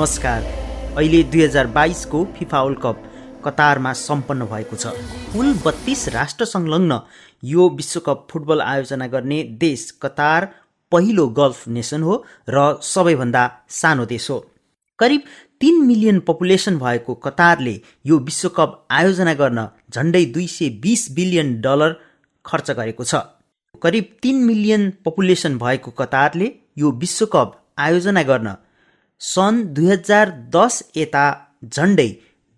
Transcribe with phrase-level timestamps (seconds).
[0.00, 0.42] अनुसार
[0.96, 3.02] अहिले दुई हजार बाइसको फिफा वर्ल्ड कप
[3.44, 4.92] कतारमा सम्पन्न भएको छ।
[5.32, 7.00] कुल बत्तीस राष्ट्र संलग्न
[7.44, 10.48] यो विश्वकप फुटबल आयोजना गर्ने देश कतार
[10.92, 12.14] पहिलो गल्फ नेसन हो
[12.48, 14.38] र सबैभन्दा सानो देश हो।
[14.98, 15.20] करिब
[15.60, 21.94] तिन मिलियन पपुलेसन भएको कतारले यो विश्वकप आयोजना गर्न झन्डै दुई सय बिस बिलियन डलर
[22.44, 23.14] खर्च गरेको छ।
[23.82, 28.56] करिब तिन मिलियन पपुलेसन भएको कतारले यो विश्वकप आयोजना गर्न
[29.20, 31.24] सन् दुई हजार दस यता
[31.64, 32.08] झन्डै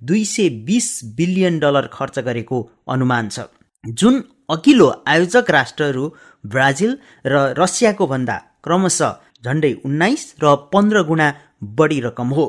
[0.01, 2.59] दुई सय बिस बिलियन डलर खर्च गरेको
[2.89, 3.47] अनुमान छ।
[3.84, 6.05] जुन अघिल्लो आयोजक राष्ट्रहरू
[6.45, 6.93] ब्राजिल
[7.27, 11.29] र रसियाको भन्दा क्रमशः झन्डै उन्नाइस र पन्ध्र गुणा
[11.79, 12.45] बढी रकम हो।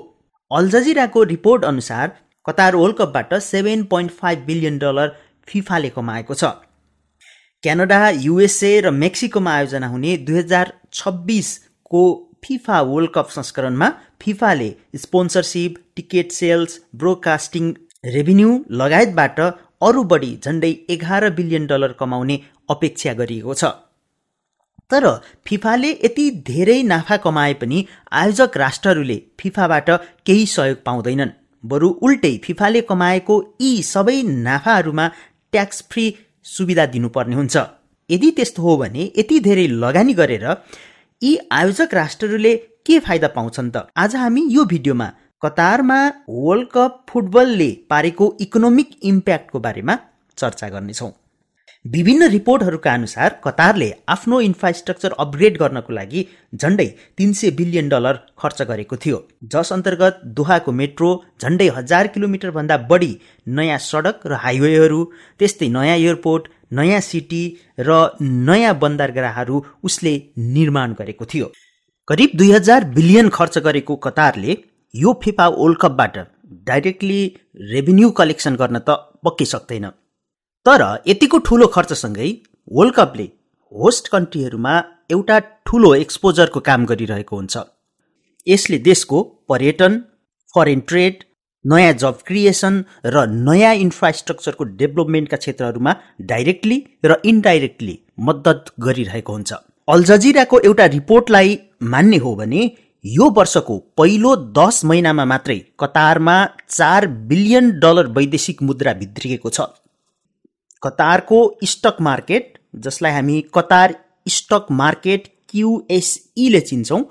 [0.52, 2.12] अल्जजिराको रिपोर्ट अनुसार
[2.46, 5.16] Qatar world कपबाट seven point five billion dollar
[5.48, 6.52] फिफाले कमाएको छ।
[7.64, 12.04] क्यानाडा युएसए र मेक्सिकोमा आयोजना हुने दुई हजार छब्बिसको
[12.44, 13.90] फिफा वर्ल्ड कप संस्करणमा
[14.22, 17.72] फिफाले sponsorship ticket sales broadcasting
[18.06, 18.50] revenue
[18.82, 19.40] लगायतबाट
[19.88, 23.72] अरू बढी झन्डै एघार बिलियन डलर कमाउने अपेक्षा गरिएको छ।
[24.92, 25.06] तर
[25.48, 27.86] फिफाले यति धेरै नाफा कमाए पनि
[28.22, 29.90] आयोजक राष्ट्रहरूले फिफाबाट
[30.26, 31.32] केही सहयोग पाउँदैनन्।
[31.64, 35.08] बरु उल्टै फिफाले कमाएको यी सबै नाफाहरूमा
[35.54, 36.06] ट्याक्स फ्री
[36.46, 37.56] सुविधा दिनुपर्ने हुन्छ।
[38.10, 40.46] यदि त्यस्तो हो भने यति धेरै लगानी गरेर
[41.24, 43.88] यी आयोजक राष्ट्रहरूले के फाइदा पाउँछन् त?
[43.98, 45.06] आज हामी यो भिडियोमा
[45.42, 49.98] कतारमा वर्ल्ड कप फुटबलले पारेको इकोनोमिक इम्प्याक्टको बारेमा
[50.38, 51.12] चर्चा गर्नेछौँ।
[51.86, 58.62] विभिन्न रिपोर्टहरूका अनुसार कतारले आफ्नो इन्फ्रास्ट्रक्चर अपग्रेड गर्नको लागि झन्डै तिन सय बिलियन डलर खर्च
[58.70, 59.18] गरेको थियो।
[59.54, 61.10] जस अन्तर्गत दोहाको मेट्रो
[61.42, 63.12] झन्डै हजार किलोमिटरभन्दा बढी
[63.48, 65.04] नयाँ सडक र हाइवेहरू
[65.40, 67.44] त्यस्तै नयाँ एयरपोर्ट नयाँ सिटी
[67.80, 70.14] र नयाँ बन्दरगाहहरू उसले
[70.56, 71.48] निर्माण गरेको थियो।
[72.08, 74.58] करिब दुई हजार बिलियन खर्च गरेको कतारले
[74.94, 76.18] यो फिफा वर्ल्ड कपबाट
[76.68, 77.22] डाइरेक्टली
[77.72, 79.86] रेभिन्यू कलेक्सन गर्न त पक्कै सक्दैन।
[80.66, 82.30] तर यतिको ठुलो खर्चसँगै
[82.72, 83.26] वर्ल्ड कपले
[83.72, 84.74] होस्ट कन्ट्रीहरूमा
[85.12, 87.56] एउटा ठुलो एक्सपोजरको काम गरिरहेको हुन्छ।
[88.48, 89.94] यसले देशको पर्यटन
[90.56, 91.24] फरेन ट्रेड
[91.66, 95.96] नयाँ जब क्रिएसन र नयाँ इन्फ्रास्ट्रक्चरको डेभलपमेन्टका क्षेत्रहरूमा
[96.32, 99.54] डाइरेक्टली र इन्डाइरेक्टली मद्दत गरिरहेको हुन्छ।
[99.88, 101.60] अल्जजिराको एउटा रिपोर्टलाई
[101.94, 102.72] मान्ने हो भने
[103.06, 106.36] यो वर्षको पहिलो दस महिनामा मात्रै कतारमा
[106.70, 109.62] चार बिलियन डलर वैदेशिक मुद्रा भित्रिएको छ।
[110.84, 113.96] कतारको स्टक मार्केट जसलाई हामी कतार
[114.28, 117.02] स्टक मार्केट क्युएसईले चिन्छौँ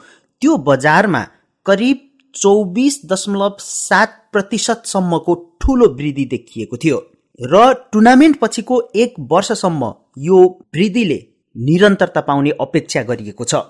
[0.43, 1.23] त्यो बजारमा
[1.67, 6.99] करिब चौबिस दशमलव सात प्रतिशतसम्मको ठुलो वृद्धि देखिएको थियो
[7.41, 10.39] र टुर्नामेन्ट पछिको एक वर्षसम्म यो
[10.75, 11.19] वृद्धिले
[11.57, 13.63] निरन्तरता पाउने अपेक्षा गरिएको छ।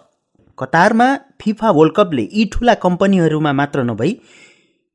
[0.58, 1.06] कतारमा
[1.40, 4.12] फिफा वर्ल्ड कपले यी ठुला कम्पनीहरूमा मात्र नभई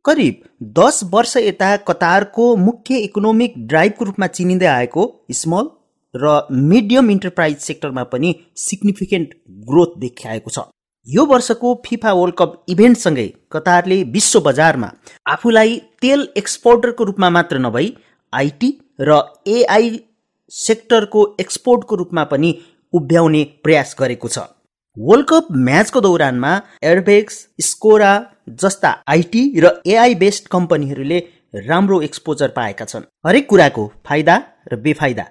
[0.05, 0.43] करिब
[0.79, 5.03] दस वर्ष यता कतारको मुख्य इकोनोमिक ड्राइभको रूपमा चिनिँदै आएको
[5.33, 5.69] स्मल
[6.13, 6.39] र
[6.71, 9.33] मिडियम इन्टरप्राइज सेक्टरमा पनि सिग्निफिकेन्ट
[9.67, 10.59] ग्रोथ देखाएको छ।
[11.07, 14.89] यो वर्षको फिफा वर्ल्ड कप इभेन्टसँगै कतारले विश्व बजारमा
[15.25, 17.93] आफूलाई तेल एक्सपोर्टरको रूपमा मात्र नभई
[18.33, 18.69] आइटी
[19.01, 19.19] र
[19.49, 19.91] एआई
[20.51, 22.49] सेक्टरको एक्सपोर्टको रूपमा पनि
[22.93, 24.43] उभ्याउने प्रयास गरेको छ।
[24.97, 26.51] वर्ल्ड कप म्याचको दौरानमा
[26.83, 28.11] एयरबेक्स स्कोरा
[28.65, 31.19] जस्ता आइटी र एआई बेस्ड कम्पनीहरूले
[31.67, 34.37] राम्रो एक्सपोजर पाएका छन्। हरेक कुराको फाइदा
[34.73, 35.25] र बेफाइदा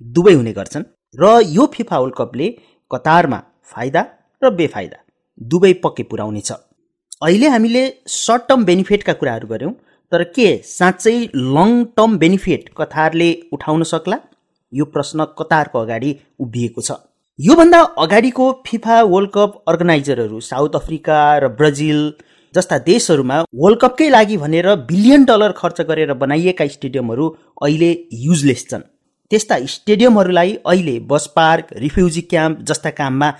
[0.00, 2.52] दुवै हुने गर्छन् र यो फिफा वर्ल्ड कपले
[2.90, 3.42] कतारमा
[3.74, 4.06] फाइदा
[4.42, 5.03] र बेफाइदा
[5.40, 6.50] दुवै पक्कै पुर्याउनेछ।
[7.22, 9.72] अहिले हामीले सर्ट टर्म बेनिफिटका कुराहरू गऱ्यौँ
[10.12, 11.16] तर के साँच्चै
[11.54, 14.18] लङ टर्म बेनिफिट कतारले उठाउन सक्ला?
[14.72, 16.92] यो प्रश्न कतारको अगाडि उभिएको छ।
[17.38, 22.00] योभन्दा अगाडिको फिफा वर्ल्ड कप अर्गनाइजरहरू साउथ अफ्रिका र ब्राजिल
[22.54, 27.26] जस्ता देशहरूमा वर्ल्ड कपकै लागि भनेर बिलियन डलर खर्च गरेर बनाइएका स्टेडियमहरू
[27.62, 27.90] अहिले
[28.26, 28.82] युजलेस छन्।
[29.30, 33.32] त्यस्ता स्टेडियमहरूलाई अहिले बस पार्क रिफ्युजी क्याम्प जस्ता काममा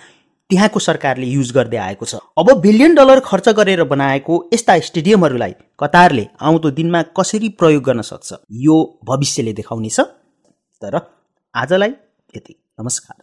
[0.51, 6.27] त्यहाँको सरकारले युज गर्दै आएको छ। अब बिलियन डलर खर्च गरेर बनाएको यस्ता स्टेडियमहरूलाई कतारले
[6.41, 10.01] आउँदो दिनमा कसरी प्रयोग गर्न सक्छ यो भविष्यले देखाउनेछ
[10.83, 11.01] तर
[11.55, 11.93] आजलाई
[12.35, 13.19] यति। नमस्कार।